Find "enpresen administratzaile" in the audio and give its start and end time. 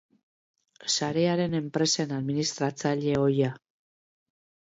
1.59-3.13